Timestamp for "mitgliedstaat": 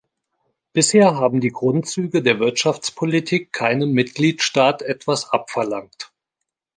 3.91-4.81